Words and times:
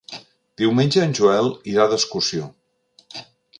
Diumenge 0.61 1.03
en 1.09 1.13
Joel 1.19 1.53
irà 1.73 1.87
d'excursió. 1.93 2.51